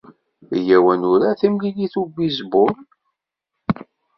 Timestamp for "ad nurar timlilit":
0.93-1.93